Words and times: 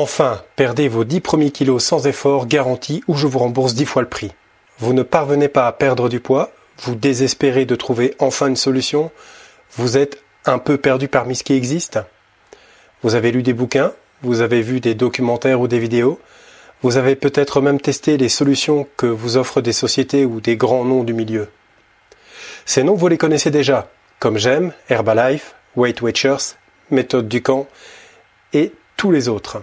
Enfin, 0.00 0.42
perdez 0.54 0.86
vos 0.86 1.02
10 1.02 1.18
premiers 1.18 1.50
kilos 1.50 1.82
sans 1.82 2.06
effort 2.06 2.46
garanti 2.46 3.02
ou 3.08 3.16
je 3.16 3.26
vous 3.26 3.40
rembourse 3.40 3.74
10 3.74 3.84
fois 3.84 4.00
le 4.00 4.08
prix. 4.08 4.30
Vous 4.78 4.92
ne 4.92 5.02
parvenez 5.02 5.48
pas 5.48 5.66
à 5.66 5.72
perdre 5.72 6.08
du 6.08 6.20
poids, 6.20 6.52
vous 6.84 6.94
désespérez 6.94 7.64
de 7.64 7.74
trouver 7.74 8.14
enfin 8.20 8.46
une 8.46 8.54
solution, 8.54 9.10
vous 9.72 9.98
êtes 9.98 10.22
un 10.44 10.60
peu 10.60 10.78
perdu 10.78 11.08
parmi 11.08 11.34
ce 11.34 11.42
qui 11.42 11.54
existe. 11.54 11.98
Vous 13.02 13.16
avez 13.16 13.32
lu 13.32 13.42
des 13.42 13.54
bouquins, 13.54 13.92
vous 14.22 14.40
avez 14.40 14.62
vu 14.62 14.78
des 14.78 14.94
documentaires 14.94 15.60
ou 15.60 15.66
des 15.66 15.80
vidéos, 15.80 16.20
vous 16.80 16.96
avez 16.96 17.16
peut-être 17.16 17.60
même 17.60 17.80
testé 17.80 18.18
les 18.18 18.28
solutions 18.28 18.86
que 18.96 19.06
vous 19.06 19.36
offrent 19.36 19.62
des 19.62 19.72
sociétés 19.72 20.24
ou 20.24 20.40
des 20.40 20.56
grands 20.56 20.84
noms 20.84 21.02
du 21.02 21.12
milieu. 21.12 21.48
Ces 22.66 22.84
noms, 22.84 22.94
vous 22.94 23.08
les 23.08 23.18
connaissez 23.18 23.50
déjà, 23.50 23.90
comme 24.20 24.38
J'aime, 24.38 24.72
Herbalife, 24.90 25.56
Weight 25.74 26.00
Watchers, 26.02 26.54
Méthode 26.92 27.26
Ducamp 27.26 27.66
et 28.52 28.72
tous 28.96 29.10
les 29.10 29.28
autres. 29.28 29.60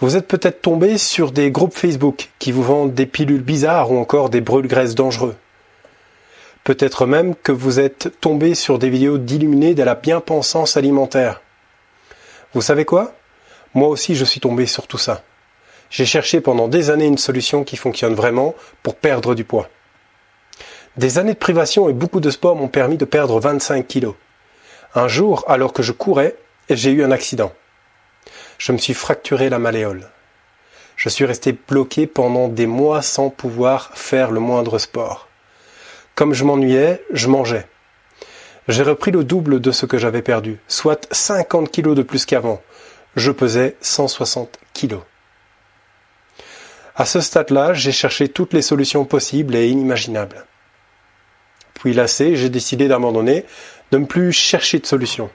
Vous 0.00 0.16
êtes 0.16 0.28
peut-être 0.28 0.62
tombé 0.62 0.96
sur 0.96 1.30
des 1.30 1.50
groupes 1.50 1.74
Facebook 1.74 2.30
qui 2.38 2.52
vous 2.52 2.62
vendent 2.62 2.94
des 2.94 3.04
pilules 3.04 3.42
bizarres 3.42 3.92
ou 3.92 3.98
encore 3.98 4.30
des 4.30 4.40
brûle-graisses 4.40 4.94
dangereux. 4.94 5.36
Peut-être 6.64 7.04
même 7.04 7.34
que 7.34 7.52
vous 7.52 7.80
êtes 7.80 8.18
tombé 8.18 8.54
sur 8.54 8.78
des 8.78 8.88
vidéos 8.88 9.18
d'illuminés 9.18 9.74
de 9.74 9.82
la 9.82 9.94
bien-pensance 9.94 10.78
alimentaire. 10.78 11.42
Vous 12.54 12.62
savez 12.62 12.86
quoi? 12.86 13.12
Moi 13.74 13.88
aussi 13.88 14.14
je 14.14 14.24
suis 14.24 14.40
tombé 14.40 14.64
sur 14.64 14.86
tout 14.86 14.96
ça. 14.96 15.22
J'ai 15.90 16.06
cherché 16.06 16.40
pendant 16.40 16.68
des 16.68 16.88
années 16.88 17.06
une 17.06 17.18
solution 17.18 17.62
qui 17.62 17.76
fonctionne 17.76 18.14
vraiment 18.14 18.54
pour 18.82 18.94
perdre 18.94 19.34
du 19.34 19.44
poids. 19.44 19.68
Des 20.96 21.18
années 21.18 21.34
de 21.34 21.38
privation 21.38 21.90
et 21.90 21.92
beaucoup 21.92 22.20
de 22.20 22.30
sport 22.30 22.56
m'ont 22.56 22.68
permis 22.68 22.96
de 22.96 23.04
perdre 23.04 23.38
25 23.38 23.86
kilos. 23.86 24.14
Un 24.94 25.08
jour, 25.08 25.44
alors 25.46 25.74
que 25.74 25.82
je 25.82 25.92
courais, 25.92 26.36
j'ai 26.70 26.90
eu 26.90 27.04
un 27.04 27.10
accident 27.10 27.52
je 28.60 28.72
me 28.72 28.78
suis 28.78 28.92
fracturé 28.92 29.48
la 29.48 29.58
malléole. 29.58 30.06
Je 30.96 31.08
suis 31.08 31.24
resté 31.24 31.56
bloqué 31.66 32.06
pendant 32.06 32.46
des 32.46 32.66
mois 32.66 33.00
sans 33.00 33.30
pouvoir 33.30 33.90
faire 33.94 34.30
le 34.30 34.38
moindre 34.38 34.78
sport. 34.78 35.28
Comme 36.14 36.34
je 36.34 36.44
m'ennuyais, 36.44 37.02
je 37.10 37.28
mangeais. 37.28 37.66
J'ai 38.68 38.82
repris 38.82 39.12
le 39.12 39.24
double 39.24 39.60
de 39.60 39.72
ce 39.72 39.86
que 39.86 39.96
j'avais 39.96 40.20
perdu, 40.20 40.58
soit 40.68 41.08
50 41.10 41.70
kilos 41.70 41.96
de 41.96 42.02
plus 42.02 42.26
qu'avant. 42.26 42.60
Je 43.16 43.32
pesais 43.32 43.76
160 43.80 44.58
kilos. 44.74 45.02
À 46.94 47.06
ce 47.06 47.22
stade-là, 47.22 47.72
j'ai 47.72 47.92
cherché 47.92 48.28
toutes 48.28 48.52
les 48.52 48.60
solutions 48.60 49.06
possibles 49.06 49.56
et 49.56 49.68
inimaginables. 49.68 50.44
Puis 51.72 51.94
lassé, 51.94 52.36
j'ai 52.36 52.50
décidé 52.50 52.88
d'abandonner, 52.88 53.46
de 53.90 53.96
ne 53.96 54.04
plus 54.04 54.32
chercher 54.32 54.80
de 54.80 54.86
solution. 54.86 55.30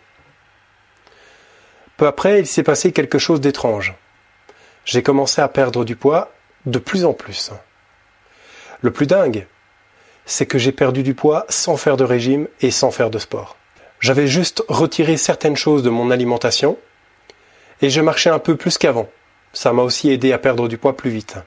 Peu 1.97 2.07
après, 2.07 2.39
il 2.39 2.47
s'est 2.47 2.63
passé 2.63 2.91
quelque 2.91 3.19
chose 3.19 3.39
d'étrange. 3.41 3.93
J'ai 4.83 5.01
commencé 5.01 5.41
à 5.41 5.47
perdre 5.47 5.85
du 5.85 5.95
poids 5.95 6.31
de 6.65 6.79
plus 6.79 7.05
en 7.05 7.13
plus. 7.13 7.51
Le 8.81 8.91
plus 8.91 9.07
dingue, 9.07 9.47
c'est 10.25 10.45
que 10.45 10.57
j'ai 10.57 10.71
perdu 10.71 11.03
du 11.03 11.13
poids 11.13 11.45
sans 11.49 11.77
faire 11.77 11.97
de 11.97 12.03
régime 12.03 12.47
et 12.61 12.71
sans 12.71 12.91
faire 12.91 13.09
de 13.09 13.19
sport. 13.19 13.55
J'avais 13.99 14.27
juste 14.27 14.63
retiré 14.67 15.17
certaines 15.17 15.55
choses 15.55 15.83
de 15.83 15.89
mon 15.89 16.11
alimentation 16.11 16.77
et 17.81 17.89
je 17.89 18.01
marchais 18.01 18.29
un 18.29 18.39
peu 18.39 18.55
plus 18.55 18.77
qu'avant. 18.77 19.09
Ça 19.53 19.71
m'a 19.71 19.83
aussi 19.83 20.11
aidé 20.11 20.33
à 20.33 20.38
perdre 20.38 20.67
du 20.67 20.77
poids 20.77 20.97
plus 20.97 21.09
vite. 21.09 21.38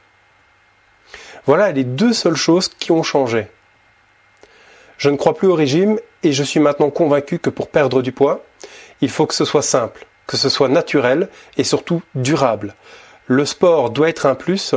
Voilà 1.45 1.73
les 1.73 1.85
deux 1.85 2.13
seules 2.13 2.37
choses 2.37 2.69
qui 2.69 2.91
ont 2.91 3.03
changé. 3.03 3.47
Je 4.97 5.11
ne 5.11 5.17
crois 5.17 5.35
plus 5.35 5.47
au 5.47 5.55
régime 5.55 6.01
et 6.23 6.33
je 6.33 6.43
suis 6.43 6.59
maintenant 6.59 6.91
convaincu 6.91 7.39
que 7.39 7.51
pour 7.51 7.69
perdre 7.69 8.03
du 8.03 8.13
poids, 8.13 8.45
il 9.01 9.11
faut 9.11 9.27
que 9.27 9.35
ce 9.35 9.45
soit 9.45 9.63
simple, 9.63 10.08
que 10.29 10.37
ce 10.37 10.49
soit 10.49 10.69
naturel 10.69 11.29
et 11.57 11.65
surtout 11.65 12.03
durable. 12.15 12.77
Le 13.27 13.45
sport 13.45 13.91
doit 13.91 14.09
être 14.09 14.27
un 14.27 14.37
plus, 14.37 14.77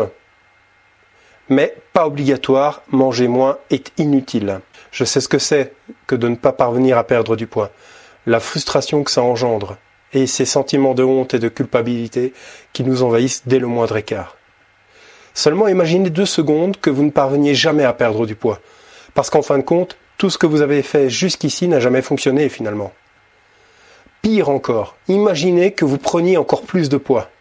mais 1.49 1.75
pas 1.93 2.07
obligatoire, 2.07 2.81
manger 2.89 3.27
moins 3.27 3.59
est 3.69 3.91
inutile. 3.99 4.61
Je 4.91 5.03
sais 5.03 5.21
ce 5.21 5.27
que 5.27 5.37
c'est 5.37 5.73
que 6.07 6.15
de 6.15 6.29
ne 6.29 6.35
pas 6.35 6.53
parvenir 6.53 6.97
à 6.97 7.03
perdre 7.03 7.35
du 7.35 7.45
poids, 7.45 7.69
la 8.25 8.39
frustration 8.39 9.03
que 9.03 9.11
ça 9.11 9.21
engendre, 9.21 9.77
et 10.13 10.25
ces 10.25 10.45
sentiments 10.45 10.93
de 10.93 11.03
honte 11.03 11.33
et 11.33 11.39
de 11.39 11.49
culpabilité 11.49 12.33
qui 12.73 12.83
nous 12.83 13.03
envahissent 13.03 13.43
dès 13.45 13.59
le 13.59 13.67
moindre 13.67 13.97
écart. 13.97 14.37
Seulement 15.33 15.67
imaginez 15.67 16.09
deux 16.09 16.25
secondes 16.25 16.77
que 16.77 16.89
vous 16.89 17.03
ne 17.03 17.11
parveniez 17.11 17.55
jamais 17.55 17.85
à 17.85 17.93
perdre 17.93 18.25
du 18.25 18.35
poids, 18.35 18.59
parce 19.13 19.29
qu'en 19.29 19.41
fin 19.41 19.57
de 19.57 19.63
compte, 19.63 19.97
tout 20.17 20.29
ce 20.29 20.37
que 20.37 20.47
vous 20.47 20.61
avez 20.61 20.81
fait 20.81 21.09
jusqu'ici 21.09 21.67
n'a 21.67 21.79
jamais 21.79 22.01
fonctionné 22.01 22.47
finalement. 22.47 22.93
Pire 24.21 24.49
encore, 24.49 24.97
imaginez 25.07 25.71
que 25.71 25.83
vous 25.83 25.97
preniez 25.97 26.37
encore 26.37 26.61
plus 26.61 26.89
de 26.89 26.97
poids. 26.97 27.31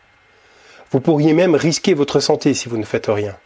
Vous 0.90 1.00
pourriez 1.00 1.34
même 1.34 1.54
risquer 1.54 1.92
votre 1.92 2.20
santé 2.20 2.54
si 2.54 2.70
vous 2.70 2.78
ne 2.78 2.84
faites 2.84 3.08
rien. 3.08 3.36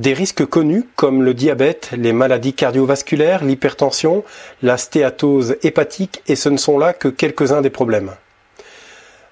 Des 0.00 0.12
risques 0.12 0.44
connus 0.44 0.84
comme 0.96 1.22
le 1.22 1.34
diabète, 1.34 1.90
les 1.96 2.12
maladies 2.12 2.52
cardiovasculaires, 2.52 3.44
l'hypertension, 3.44 4.24
la 4.60 4.76
stéatose 4.76 5.56
hépatique, 5.62 6.20
et 6.26 6.34
ce 6.34 6.48
ne 6.48 6.56
sont 6.56 6.76
là 6.76 6.92
que 6.92 7.06
quelques-uns 7.06 7.62
des 7.62 7.70
problèmes. 7.70 8.10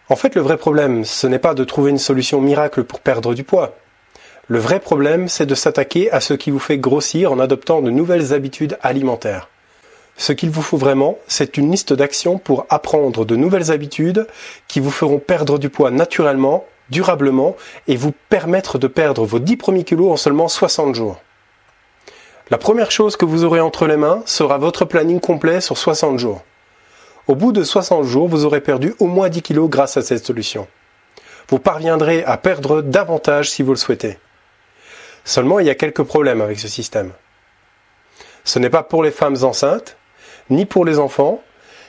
En 0.09 0.15
fait, 0.15 0.37
le 0.37 0.41
vrai 0.41 0.57
problème, 0.57 1.05
ce 1.05 1.27
n'est 1.27 1.41
pas 1.41 1.55
de 1.55 1.65
trouver 1.65 1.91
une 1.91 1.99
solution 1.99 2.41
miracle 2.41 2.85
pour 2.85 3.01
perdre 3.01 3.35
du 3.35 3.43
poids. 3.43 3.75
Le 4.47 4.61
vrai 4.61 4.79
problème, 4.79 5.27
c'est 5.27 5.47
de 5.47 5.57
s'attaquer 5.57 6.13
à 6.13 6.21
ce 6.21 6.35
qui 6.35 6.53
vous 6.53 6.61
fait 6.61 6.79
grossir 6.79 7.33
en 7.33 7.41
adoptant 7.41 7.83
de 7.83 7.91
nouvelles 7.91 8.33
habitudes 8.33 8.79
alimentaires. 8.83 9.49
Ce 10.17 10.33
qu'il 10.33 10.51
vous 10.51 10.63
faut 10.63 10.77
vraiment, 10.77 11.19
c'est 11.27 11.57
une 11.57 11.71
liste 11.71 11.93
d'actions 11.93 12.39
pour 12.39 12.67
apprendre 12.69 13.25
de 13.25 13.37
nouvelles 13.37 13.73
habitudes 13.73 14.27
qui 14.69 14.81
vous 14.81 14.91
feront 14.91 15.19
perdre 15.19 15.59
du 15.59 15.69
poids 15.69 15.91
naturellement, 15.91 16.67
durablement 16.91 17.57
et 17.89 17.97
vous 17.97 18.13
permettre 18.29 18.79
de 18.79 18.87
perdre 18.87 19.25
vos 19.25 19.39
10 19.39 19.57
premiers 19.57 19.85
kilos 19.85 20.13
en 20.13 20.17
seulement 20.17 20.49
60 20.49 20.95
jours. 20.95 21.21
La 22.51 22.59
première 22.59 22.91
chose 22.91 23.17
que 23.17 23.25
vous 23.25 23.45
aurez 23.45 23.61
entre 23.61 23.87
les 23.87 23.97
mains 23.97 24.23
sera 24.27 24.59
votre 24.59 24.85
planning 24.85 25.21
complet 25.21 25.61
sur 25.61 25.79
60 25.79 26.19
jours. 26.19 26.43
Au 27.27 27.35
bout 27.35 27.53
de 27.53 27.63
60 27.63 28.05
jours, 28.05 28.29
vous 28.29 28.45
aurez 28.45 28.61
perdu 28.61 28.95
au 28.99 29.07
moins 29.07 29.29
10 29.29 29.43
kilos 29.43 29.71
grâce 29.71 29.97
à 29.97 30.03
cette 30.03 30.27
solution. 30.27 30.69
Vous 31.49 31.59
parviendrez 31.59 32.25
à 32.25 32.37
perdre 32.37 32.83
davantage 32.83 33.51
si 33.51 33.63
vous 33.63 33.73
le 33.73 33.79
souhaitez. 33.79 34.19
Seulement, 35.25 35.61
il 35.61 35.67
y 35.67 35.71
a 35.71 35.75
quelques 35.75 36.03
problèmes 36.03 36.41
avec 36.41 36.59
ce 36.59 36.69
système. 36.69 37.13
Ce 38.45 38.59
n'est 38.59 38.71
pas 38.71 38.83
pour 38.83 39.03
les 39.03 39.13
femmes 39.13 39.37
enceintes, 39.43 39.97
ni 40.51 40.67
pour 40.67 40.85
les 40.85 40.99
enfants. 40.99 41.43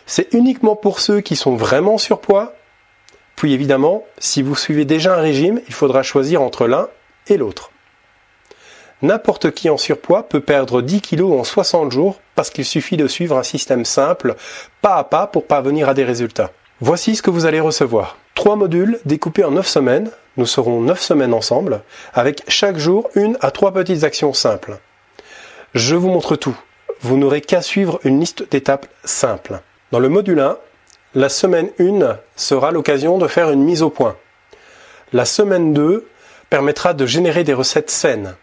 C'est 0.06 0.34
uniquement 0.34 0.76
pour 0.76 1.00
ceux 1.00 1.22
qui 1.22 1.36
sont 1.36 1.56
vraiment 1.56 1.98
surpoids. 1.98 2.54
Puis 3.36 3.54
évidemment, 3.54 4.04
si 4.18 4.42
vous 4.42 4.56
suivez 4.56 4.86
déjà 4.86 5.16
un 5.16 5.22
régime, 5.22 5.62
il 5.68 5.74
faudra 5.74 6.04
choisir 6.04 6.42
entre 6.42 6.68
l'un 6.68 6.88
et 7.28 7.38
l'autre. 7.38 7.72
N'importe 9.02 9.52
qui 9.52 9.70
en 9.70 9.78
surpoids 9.78 10.24
peut 10.24 10.40
perdre 10.40 10.82
10 10.82 11.02
kg 11.02 11.24
en 11.24 11.44
60 11.44 11.92
jours 11.92 12.22
parce 12.36 12.50
qu'il 12.50 12.64
suffit 12.64 12.96
de 12.96 13.08
suivre 13.08 13.38
un 13.38 13.44
système 13.44 13.84
simple, 13.84 14.36
pas 14.82 14.96
à 14.96 15.04
pas 15.04 15.28
pour 15.28 15.46
parvenir 15.46 15.90
à 15.90 15.94
des 15.94 16.06
résultats. 16.06 16.52
Voici 16.80 17.16
ce 17.16 17.22
que 17.22 17.30
vous 17.30 17.46
allez 17.46 17.60
recevoir. 17.60 18.18
Trois 18.34 18.56
modules 18.56 19.00
découpés 19.06 19.44
en 19.44 19.52
9 19.52 19.68
semaines. 19.68 20.10
Nous 20.38 20.46
serons 20.46 20.82
9 20.82 21.02
semaines 21.02 21.34
ensemble, 21.34 21.82
avec 22.14 22.44
chaque 22.48 22.78
jour 22.78 23.10
une 23.16 23.38
à 23.42 23.52
trois 23.52 23.72
petites 23.72 24.04
actions 24.04 24.34
simples. 24.34 24.80
Je 25.76 25.96
vous 25.96 26.10
montre 26.10 26.36
tout 26.36 26.58
vous 27.04 27.18
n'aurez 27.18 27.42
qu'à 27.42 27.62
suivre 27.62 28.00
une 28.06 28.20
liste 28.20 28.50
d'étapes 28.50 28.88
simples. 29.04 29.60
Dans 29.92 30.00
le 30.00 30.08
module 30.08 30.40
1, 30.40 30.58
la 31.16 31.30
semaine 31.30 31.70
1 31.78 32.18
sera 32.38 32.72
l'occasion 32.72 33.18
de 33.18 33.28
faire 33.28 33.52
une 33.52 33.64
mise 33.64 33.84
au 33.84 33.90
point. 33.90 34.16
La 35.12 35.26
semaine 35.26 35.74
2 35.74 36.08
permettra 36.50 36.94
de 36.94 37.06
générer 37.06 37.44
des 37.44 37.54
recettes 37.54 37.92
saines. 37.92 38.36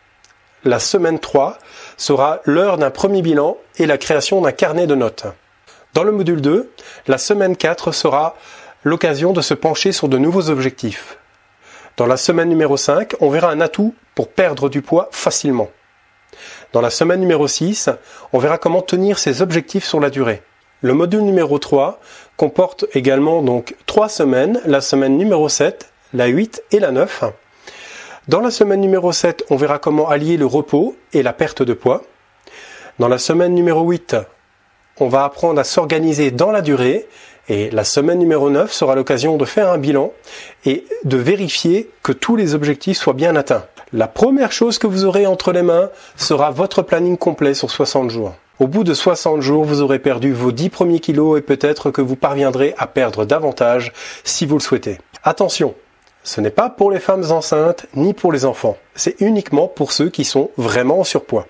La 0.64 0.78
semaine 0.78 1.18
3 1.18 1.58
sera 1.96 2.40
l'heure 2.44 2.76
d'un 2.76 2.90
premier 2.90 3.22
bilan 3.22 3.56
et 3.78 3.86
la 3.86 3.96
création 3.96 4.42
d'un 4.42 4.52
carnet 4.52 4.86
de 4.86 4.94
notes. 4.94 5.24
Dans 5.94 6.04
le 6.04 6.12
module 6.12 6.42
2, 6.42 6.70
la 7.08 7.18
semaine 7.18 7.56
4 7.56 7.92
sera 7.92 8.36
l'occasion 8.84 9.32
de 9.32 9.40
se 9.40 9.54
pencher 9.54 9.92
sur 9.92 10.08
de 10.08 10.18
nouveaux 10.18 10.50
objectifs. 10.50 11.16
Dans 11.96 12.06
la 12.06 12.18
semaine 12.18 12.50
numéro 12.50 12.76
5, 12.76 13.14
on 13.20 13.30
verra 13.30 13.50
un 13.50 13.60
atout 13.60 13.94
pour 14.14 14.28
perdre 14.28 14.68
du 14.68 14.82
poids 14.82 15.08
facilement. 15.12 15.70
Dans 16.72 16.80
la 16.80 16.90
semaine 16.90 17.18
numéro 17.18 17.48
6, 17.48 17.90
on 18.32 18.38
verra 18.38 18.56
comment 18.56 18.80
tenir 18.80 19.18
ses 19.18 19.42
objectifs 19.42 19.84
sur 19.84 19.98
la 19.98 20.08
durée. 20.08 20.42
Le 20.82 20.94
module 20.94 21.22
numéro 21.22 21.58
3 21.58 21.98
comporte 22.36 22.86
également 22.94 23.42
donc 23.42 23.74
trois 23.86 24.08
semaines, 24.08 24.60
la 24.66 24.80
semaine 24.80 25.18
numéro 25.18 25.48
7, 25.48 25.90
la 26.14 26.26
8 26.26 26.62
et 26.70 26.78
la 26.78 26.92
9. 26.92 27.24
Dans 28.28 28.40
la 28.40 28.52
semaine 28.52 28.80
numéro 28.80 29.10
7, 29.10 29.44
on 29.50 29.56
verra 29.56 29.80
comment 29.80 30.08
allier 30.08 30.36
le 30.36 30.46
repos 30.46 30.94
et 31.12 31.24
la 31.24 31.32
perte 31.32 31.62
de 31.62 31.72
poids. 31.72 32.02
Dans 33.00 33.08
la 33.08 33.18
semaine 33.18 33.52
numéro 33.52 33.82
8, 33.82 34.16
on 35.00 35.08
va 35.08 35.24
apprendre 35.24 35.58
à 35.60 35.64
s'organiser 35.64 36.30
dans 36.30 36.52
la 36.52 36.62
durée 36.62 37.08
et 37.48 37.70
la 37.70 37.82
semaine 37.82 38.20
numéro 38.20 38.48
9 38.48 38.72
sera 38.72 38.94
l'occasion 38.94 39.36
de 39.38 39.44
faire 39.44 39.70
un 39.70 39.78
bilan 39.78 40.12
et 40.64 40.84
de 41.02 41.16
vérifier 41.16 41.90
que 42.04 42.12
tous 42.12 42.36
les 42.36 42.54
objectifs 42.54 42.98
soient 42.98 43.12
bien 43.12 43.34
atteints. 43.34 43.64
La 43.92 44.06
première 44.06 44.52
chose 44.52 44.78
que 44.78 44.86
vous 44.86 45.04
aurez 45.04 45.26
entre 45.26 45.50
les 45.50 45.62
mains 45.62 45.90
sera 46.16 46.52
votre 46.52 46.82
planning 46.82 47.16
complet 47.16 47.54
sur 47.54 47.70
60 47.70 48.08
jours. 48.10 48.34
Au 48.60 48.68
bout 48.68 48.84
de 48.84 48.94
60 48.94 49.40
jours, 49.40 49.64
vous 49.64 49.80
aurez 49.80 49.98
perdu 49.98 50.32
vos 50.32 50.52
10 50.52 50.68
premiers 50.68 51.00
kilos 51.00 51.38
et 51.38 51.42
peut-être 51.42 51.90
que 51.90 52.00
vous 52.00 52.14
parviendrez 52.14 52.72
à 52.78 52.86
perdre 52.86 53.24
davantage 53.24 53.92
si 54.22 54.46
vous 54.46 54.54
le 54.54 54.60
souhaitez. 54.60 54.98
Attention, 55.24 55.74
Ce 56.22 56.40
n'est 56.40 56.50
pas 56.50 56.68
pour 56.68 56.90
les 56.90 57.00
femmes 57.00 57.32
enceintes 57.32 57.86
ni 57.96 58.12
pour 58.12 58.30
les 58.30 58.44
enfants. 58.44 58.76
C'est 58.94 59.20
uniquement 59.20 59.66
pour 59.66 59.90
ceux 59.90 60.10
qui 60.10 60.24
sont 60.24 60.50
vraiment 60.58 61.00
en 61.00 61.04
surpoids. 61.04 61.46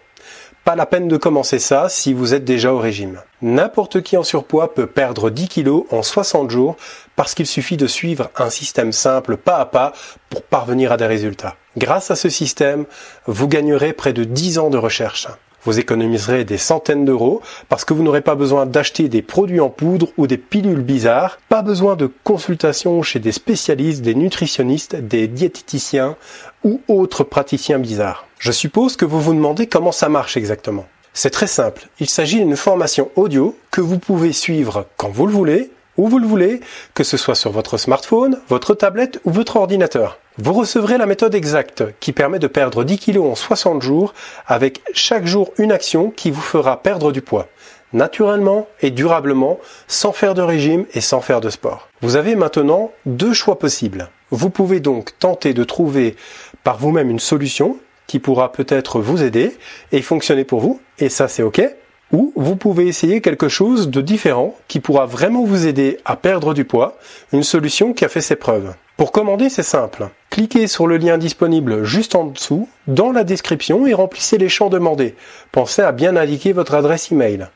Pas 0.64 0.76
la 0.76 0.86
peine 0.86 1.08
de 1.08 1.16
commencer 1.16 1.58
ça 1.58 1.88
si 1.88 2.14
vous 2.14 2.34
êtes 2.34 2.44
déjà 2.44 2.72
au 2.72 2.78
régime. 2.78 3.20
N'importe 3.42 4.02
qui 4.02 4.18
en 4.18 4.22
surpoids 4.22 4.74
peut 4.74 4.86
perdre 4.86 5.30
10 5.30 5.48
kilos 5.48 5.84
en 5.90 6.02
60 6.02 6.50
jours 6.50 6.76
parce 7.16 7.34
qu'il 7.34 7.46
suffit 7.46 7.78
de 7.78 7.86
suivre 7.86 8.30
un 8.36 8.50
système 8.50 8.92
simple 8.92 9.38
pas 9.38 9.56
à 9.56 9.64
pas 9.64 9.92
pour 10.28 10.42
parvenir 10.42 10.92
à 10.92 10.98
des 10.98 11.06
résultats. 11.06 11.56
Grâce 11.78 12.10
à 12.10 12.16
ce 12.16 12.28
système, 12.28 12.84
vous 13.26 13.48
gagnerez 13.48 13.94
près 13.94 14.12
de 14.12 14.24
10 14.24 14.58
ans 14.58 14.68
de 14.68 14.76
recherche. 14.76 15.26
Vous 15.62 15.78
économiserez 15.78 16.44
des 16.44 16.58
centaines 16.58 17.04
d'euros 17.04 17.42
parce 17.68 17.84
que 17.84 17.94
vous 17.94 18.02
n'aurez 18.02 18.22
pas 18.22 18.34
besoin 18.34 18.66
d'acheter 18.66 19.08
des 19.08 19.22
produits 19.22 19.60
en 19.60 19.68
poudre 19.68 20.08
ou 20.16 20.26
des 20.26 20.38
pilules 20.38 20.82
bizarres, 20.82 21.38
pas 21.48 21.62
besoin 21.62 21.96
de 21.96 22.10
consultation 22.24 23.02
chez 23.02 23.20
des 23.20 23.32
spécialistes, 23.32 24.02
des 24.02 24.14
nutritionnistes, 24.14 24.96
des 24.96 25.28
diététiciens 25.28 26.16
ou 26.64 26.80
autres 26.88 27.24
praticiens 27.24 27.78
bizarres. 27.78 28.26
Je 28.38 28.52
suppose 28.52 28.96
que 28.96 29.04
vous 29.04 29.20
vous 29.20 29.34
demandez 29.34 29.66
comment 29.66 29.92
ça 29.92 30.08
marche 30.08 30.36
exactement. 30.36 30.86
C'est 31.12 31.30
très 31.30 31.46
simple. 31.46 31.88
Il 31.98 32.08
s'agit 32.08 32.38
d'une 32.38 32.56
formation 32.56 33.10
audio 33.16 33.56
que 33.70 33.80
vous 33.80 33.98
pouvez 33.98 34.32
suivre 34.32 34.86
quand 34.96 35.10
vous 35.10 35.26
le 35.26 35.32
voulez, 35.32 35.70
où 35.96 36.08
vous 36.08 36.18
le 36.18 36.26
voulez, 36.26 36.60
que 36.94 37.04
ce 37.04 37.16
soit 37.16 37.34
sur 37.34 37.50
votre 37.50 37.76
smartphone, 37.76 38.40
votre 38.48 38.74
tablette 38.74 39.20
ou 39.24 39.30
votre 39.30 39.56
ordinateur. 39.56 40.18
Vous 40.38 40.52
recevrez 40.52 40.96
la 40.98 41.06
méthode 41.06 41.34
exacte 41.34 41.84
qui 42.00 42.12
permet 42.12 42.38
de 42.38 42.46
perdre 42.46 42.84
10 42.84 42.98
kg 42.98 43.18
en 43.18 43.34
60 43.34 43.82
jours 43.82 44.14
avec 44.46 44.80
chaque 44.94 45.26
jour 45.26 45.50
une 45.58 45.72
action 45.72 46.10
qui 46.10 46.30
vous 46.30 46.40
fera 46.40 46.82
perdre 46.82 47.12
du 47.12 47.22
poids 47.22 47.48
naturellement 47.92 48.68
et 48.80 48.90
durablement 48.90 49.58
sans 49.88 50.12
faire 50.12 50.34
de 50.34 50.42
régime 50.42 50.86
et 50.94 51.00
sans 51.00 51.20
faire 51.20 51.40
de 51.40 51.50
sport. 51.50 51.88
Vous 52.00 52.16
avez 52.16 52.36
maintenant 52.36 52.92
deux 53.06 53.32
choix 53.32 53.58
possibles. 53.58 54.08
Vous 54.30 54.50
pouvez 54.50 54.80
donc 54.80 55.18
tenter 55.18 55.54
de 55.54 55.64
trouver 55.64 56.16
par 56.62 56.78
vous-même 56.78 57.10
une 57.10 57.18
solution 57.18 57.76
qui 58.10 58.18
pourra 58.18 58.50
peut-être 58.50 59.00
vous 59.00 59.22
aider 59.22 59.56
et 59.92 60.02
fonctionner 60.02 60.42
pour 60.42 60.58
vous, 60.58 60.80
et 60.98 61.08
ça 61.08 61.28
c'est 61.28 61.44
ok. 61.44 61.62
Ou 62.10 62.32
vous 62.34 62.56
pouvez 62.56 62.88
essayer 62.88 63.20
quelque 63.20 63.48
chose 63.48 63.88
de 63.88 64.00
différent 64.00 64.56
qui 64.66 64.80
pourra 64.80 65.06
vraiment 65.06 65.44
vous 65.44 65.68
aider 65.68 65.96
à 66.04 66.16
perdre 66.16 66.52
du 66.52 66.64
poids, 66.64 66.98
une 67.32 67.44
solution 67.44 67.92
qui 67.92 68.04
a 68.04 68.08
fait 68.08 68.20
ses 68.20 68.34
preuves. 68.34 68.74
Pour 68.96 69.12
commander, 69.12 69.48
c'est 69.48 69.62
simple. 69.62 70.08
Cliquez 70.28 70.66
sur 70.66 70.88
le 70.88 70.96
lien 70.96 71.18
disponible 71.18 71.84
juste 71.84 72.16
en 72.16 72.24
dessous, 72.24 72.68
dans 72.88 73.12
la 73.12 73.22
description, 73.22 73.86
et 73.86 73.94
remplissez 73.94 74.38
les 74.38 74.48
champs 74.48 74.70
demandés. 74.70 75.14
Pensez 75.52 75.82
à 75.82 75.92
bien 75.92 76.16
indiquer 76.16 76.52
votre 76.52 76.74
adresse 76.74 77.12
email. 77.12 77.46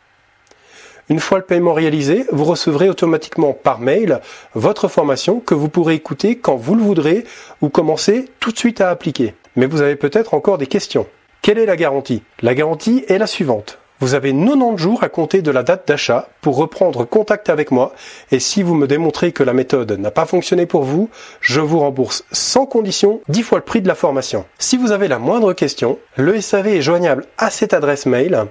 Une 1.09 1.19
fois 1.19 1.39
le 1.39 1.45
paiement 1.45 1.73
réalisé, 1.73 2.27
vous 2.31 2.45
recevrez 2.45 2.89
automatiquement 2.89 3.55
par 3.55 3.81
mail 3.81 4.21
votre 4.55 4.87
formation 4.87 5.41
que 5.41 5.55
vous 5.55 5.69
pourrez 5.69 5.95
écouter 5.95 6.39
quand 6.39 6.55
vous 6.55 6.77
le 6.77 6.83
voudrez 6.83 7.25
ou 7.61 7.71
commencer 7.71 8.27
tout 8.39 8.53
de 8.53 8.59
suite 8.59 8.81
à 8.81 8.91
appliquer. 8.91 9.35
Mais 9.56 9.67
vous 9.67 9.83
avez 9.83 9.97
peut-être 9.97 10.35
encore 10.35 10.59
des 10.59 10.67
questions. 10.67 11.06
Quelle 11.43 11.59
est 11.59 11.67
la 11.67 11.77
garantie? 11.77 12.23
La 12.41 12.55
garantie 12.55 13.05
est 13.09 13.19
la 13.19 13.27
suivante. 13.27 13.79
Vous 14.01 14.15
avez 14.15 14.33
90 14.33 14.77
jours 14.77 15.05
à 15.05 15.09
compter 15.09 15.41
de 15.41 15.51
la 15.51 15.62
date 15.62 15.87
d'achat 15.87 16.29
pour 16.41 16.56
reprendre 16.56 17.05
contact 17.05 17.49
avec 17.49 17.71
moi 17.71 17.93
et 18.33 18.41
si 18.41 18.62
vous 18.62 18.75
me 18.75 18.89
démontrez 18.89 19.33
que 19.33 19.45
la 19.45 19.53
méthode 19.53 19.93
n'a 19.93 20.11
pas 20.11 20.27
fonctionné 20.27 20.67
pour 20.67 20.83
vous, 20.83 21.09
je 21.41 21.61
vous 21.61 21.79
rembourse 21.79 22.25
sans 22.33 22.67
condition 22.67 23.21
10 23.29 23.43
fois 23.43 23.59
le 23.59 23.65
prix 23.65 23.83
de 23.83 23.89
la 23.89 23.95
formation. 23.95 24.45
Si 24.59 24.77
vous 24.77 24.91
avez 24.91 25.06
la 25.06 25.19
moindre 25.19 25.53
question, 25.53 25.99
le 26.17 26.41
SAV 26.41 26.67
est 26.69 26.83
joignable 26.83 27.25
à 27.39 27.51
cette 27.51 27.73
adresse 27.73 28.06
mail. 28.06 28.47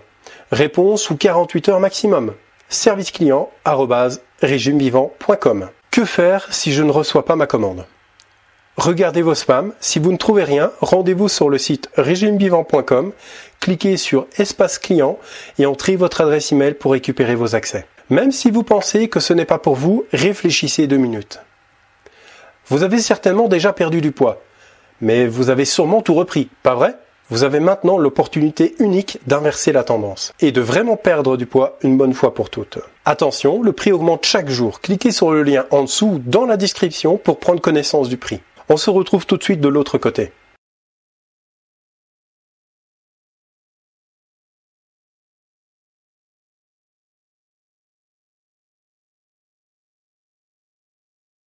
Réponse 0.52 1.02
sous 1.02 1.18
48 1.18 1.70
heures 1.70 1.80
maximum. 1.80 2.34
Service 2.70 3.12
client 3.12 3.50
régimevivant.com. 4.42 5.70
Que 5.92 6.06
faire 6.06 6.48
si 6.52 6.72
je 6.72 6.84
ne 6.84 6.92
reçois 6.92 7.26
pas 7.26 7.36
ma 7.36 7.48
commande? 7.48 7.86
Regardez 8.78 9.22
vos 9.22 9.36
spams. 9.36 9.74
Si 9.80 10.00
vous 10.00 10.12
ne 10.12 10.18
trouvez 10.18 10.44
rien, 10.44 10.72
rendez-vous 10.82 11.30
sur 11.30 11.50
le 11.50 11.60
site 11.60 11.90
régimevivant.com, 11.96 13.12
cliquez 13.60 13.98
sur 13.98 14.26
Espace 14.38 14.80
client 14.80 15.20
et 15.60 15.68
entrez 15.68 15.96
votre 15.96 16.22
adresse 16.22 16.52
email 16.52 16.74
pour 16.74 16.94
récupérer 16.94 17.36
vos 17.36 17.56
accès. 17.56 17.86
Même 18.10 18.32
si 18.32 18.50
vous 18.50 18.64
pensez 18.64 19.10
que 19.10 19.20
ce 19.20 19.34
n'est 19.34 19.46
pas 19.46 19.60
pour 19.60 19.76
vous, 19.76 20.06
réfléchissez 20.12 20.88
deux 20.88 20.98
minutes. 20.98 21.40
Vous 22.68 22.84
avez 22.84 23.00
certainement 23.00 23.48
déjà 23.48 23.74
perdu 23.74 24.02
du 24.02 24.12
poids, 24.12 24.42
mais 25.02 25.28
vous 25.28 25.50
avez 25.50 25.66
sûrement 25.66 26.02
tout 26.02 26.16
repris, 26.16 26.50
pas 26.64 26.76
vrai? 26.76 26.96
Vous 27.30 27.44
avez 27.44 27.60
maintenant 27.60 27.98
l'opportunité 27.98 28.76
unique 28.80 29.20
d'inverser 29.28 29.72
la 29.72 29.84
tendance 29.84 30.34
et 30.40 30.52
de 30.52 30.62
vraiment 30.62 30.98
perdre 30.98 31.38
du 31.38 31.46
poids 31.46 31.78
une 31.82 31.98
bonne 31.98 32.14
fois 32.14 32.34
pour 32.34 32.50
toutes. 32.50 32.80
Attention, 33.06 33.62
le 33.62 33.72
prix 33.72 33.92
augmente 33.92 34.26
chaque 34.26 34.50
jour. 34.50 34.82
Cliquez 34.82 35.12
sur 35.12 35.32
le 35.32 35.44
lien 35.44 35.66
en 35.72 35.84
dessous 35.84 36.22
dans 36.26 36.46
la 36.46 36.58
description 36.58 37.18
pour 37.18 37.40
prendre 37.40 37.62
connaissance 37.62 38.10
du 38.10 38.18
prix. 38.18 38.42
On 38.70 38.78
se 38.78 38.90
retrouve 38.90 39.26
tout 39.26 39.38
de 39.38 39.44
suite 39.44 39.62
de 39.62 39.68
l'autre 39.68 39.98
côté. 39.98 40.32